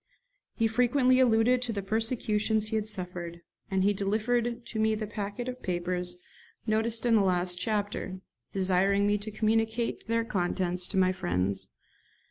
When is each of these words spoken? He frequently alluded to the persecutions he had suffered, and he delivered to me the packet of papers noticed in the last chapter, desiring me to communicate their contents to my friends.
He 0.55 0.65
frequently 0.67 1.19
alluded 1.19 1.61
to 1.61 1.71
the 1.71 1.83
persecutions 1.83 2.69
he 2.69 2.75
had 2.75 2.89
suffered, 2.89 3.41
and 3.69 3.83
he 3.83 3.93
delivered 3.93 4.65
to 4.65 4.79
me 4.79 4.95
the 4.95 5.05
packet 5.05 5.47
of 5.47 5.61
papers 5.61 6.15
noticed 6.65 7.05
in 7.05 7.13
the 7.13 7.21
last 7.21 7.59
chapter, 7.59 8.19
desiring 8.51 9.05
me 9.05 9.19
to 9.19 9.29
communicate 9.29 10.07
their 10.07 10.25
contents 10.25 10.87
to 10.87 10.97
my 10.97 11.11
friends. 11.11 11.69